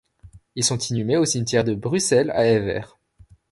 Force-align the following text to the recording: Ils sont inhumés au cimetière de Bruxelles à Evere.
Ils 0.55 0.63
sont 0.63 0.79
inhumés 0.79 1.17
au 1.17 1.25
cimetière 1.25 1.63
de 1.63 1.75
Bruxelles 1.75 2.31
à 2.31 2.47
Evere. 2.47 2.97